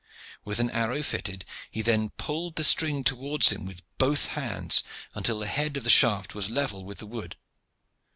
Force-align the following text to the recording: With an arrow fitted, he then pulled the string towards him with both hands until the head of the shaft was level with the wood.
With 0.43 0.59
an 0.59 0.71
arrow 0.71 1.03
fitted, 1.03 1.45
he 1.69 1.83
then 1.83 2.09
pulled 2.17 2.55
the 2.55 2.63
string 2.63 3.03
towards 3.03 3.51
him 3.51 3.67
with 3.67 3.83
both 3.99 4.25
hands 4.33 4.81
until 5.13 5.37
the 5.37 5.45
head 5.45 5.77
of 5.77 5.83
the 5.83 5.91
shaft 5.91 6.33
was 6.33 6.49
level 6.49 6.83
with 6.83 6.97
the 6.97 7.05
wood. 7.05 7.35